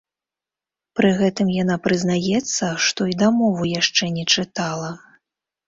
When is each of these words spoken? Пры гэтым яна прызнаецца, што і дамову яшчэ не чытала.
Пры 0.99 1.11
гэтым 1.19 1.51
яна 1.63 1.75
прызнаецца, 1.85 2.65
што 2.87 3.01
і 3.13 3.15
дамову 3.23 3.71
яшчэ 3.81 4.11
не 4.19 4.27
чытала. 4.35 4.91